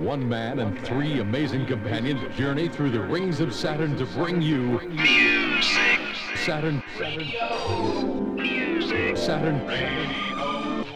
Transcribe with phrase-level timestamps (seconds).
[0.00, 4.78] One man and three amazing companions journey through the rings of Saturn to bring you
[4.88, 6.00] Music.
[6.36, 6.82] Saturn.
[9.16, 9.66] Saturn.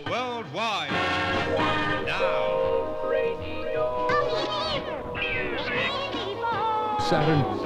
[0.09, 0.91] Worldwide.
[2.07, 2.97] Now.
[7.01, 7.62] Saturn.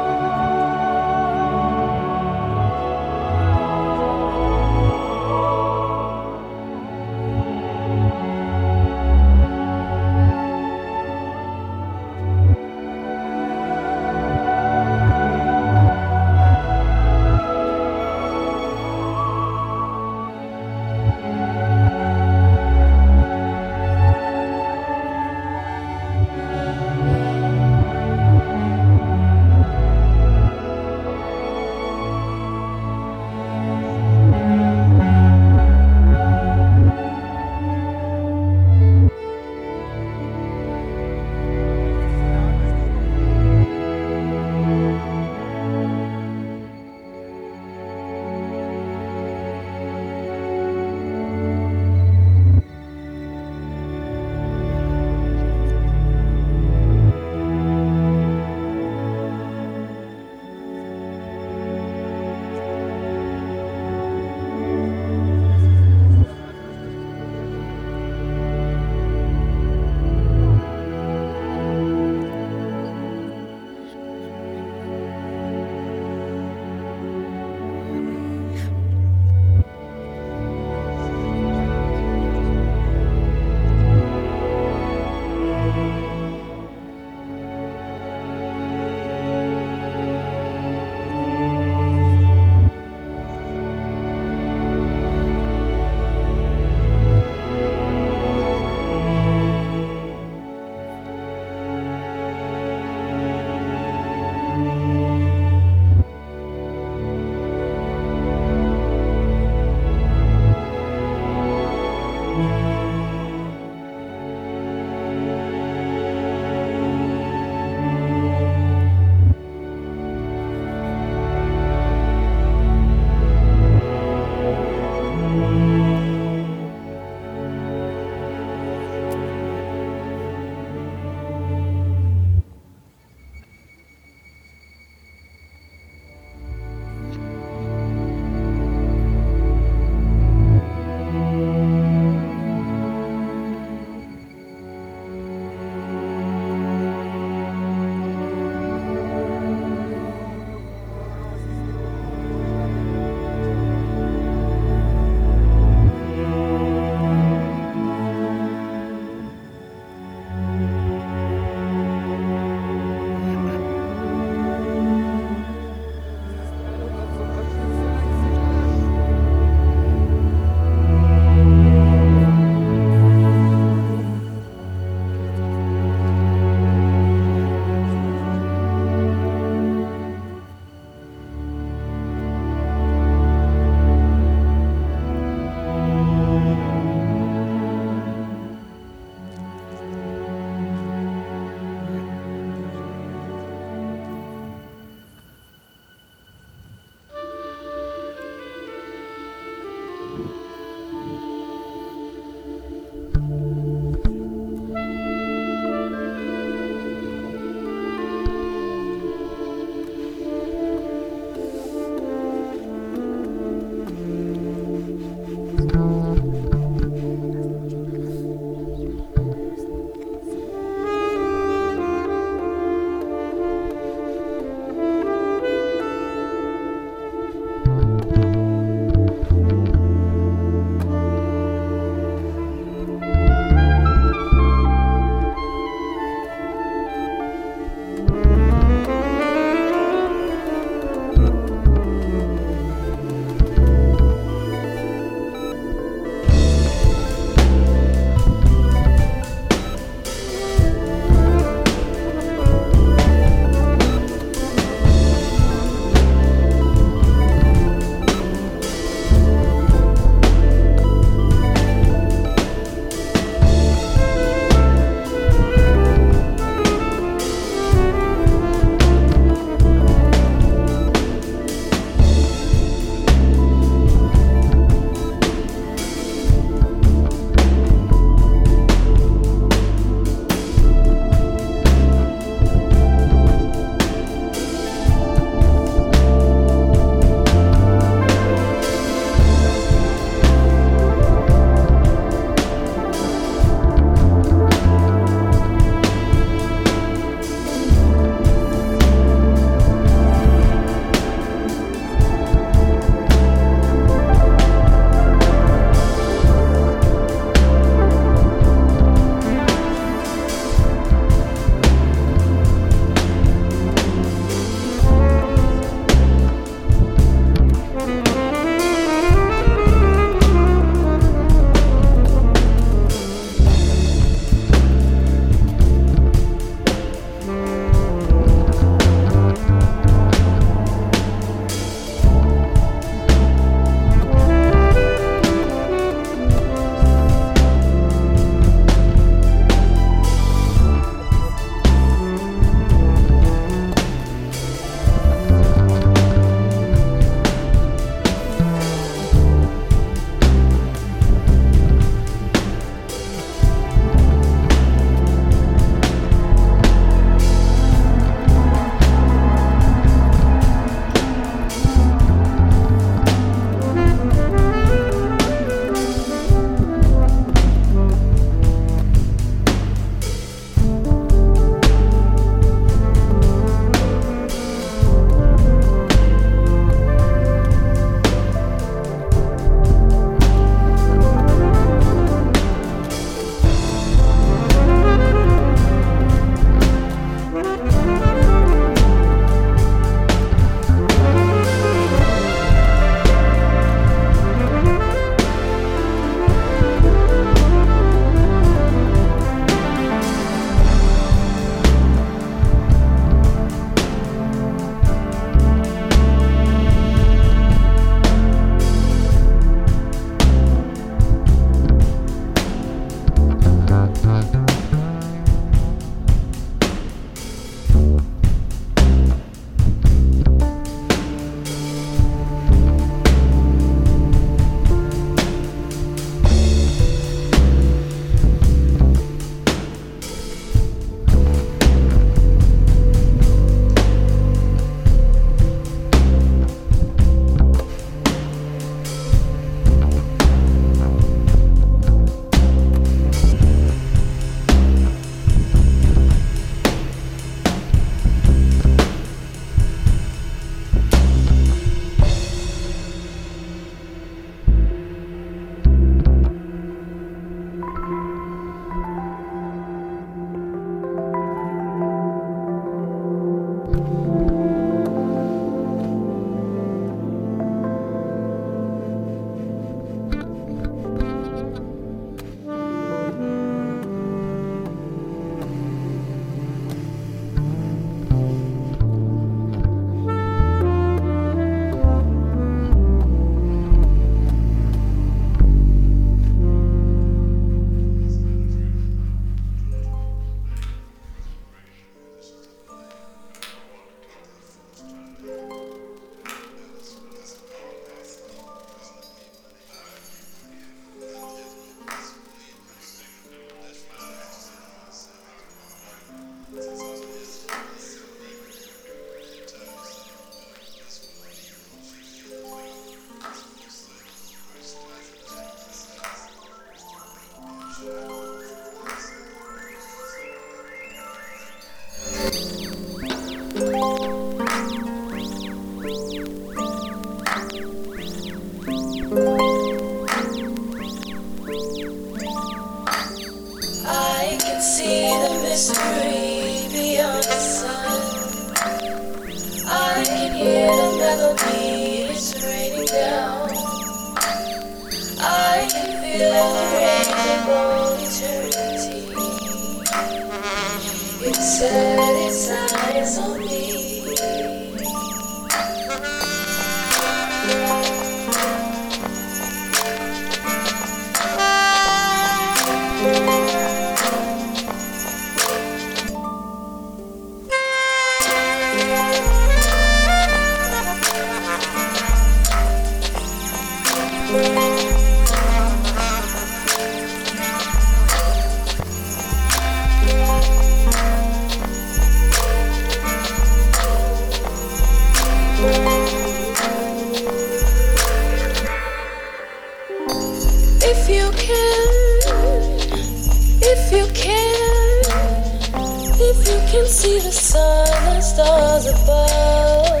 [596.48, 600.00] You can see the sun and stars above.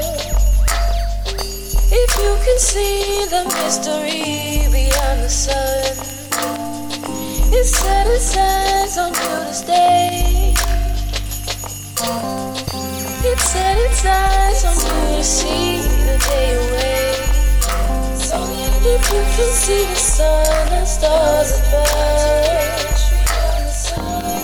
[1.92, 5.92] If you can see the mystery beyond the sun,
[7.52, 10.54] it's set its signs on you to stay.
[13.28, 13.76] It's set
[14.64, 17.12] on you to see the day away.
[18.94, 22.87] If you can see the sun and stars above.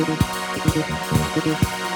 [0.00, 1.87] アハハハハ!